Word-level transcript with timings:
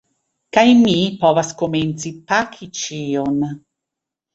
Kaj 0.57 0.63
mi 0.79 0.95
povas 1.21 1.53
komeci 1.61 2.15
paki 2.33 2.75
ĉion. 2.83 3.43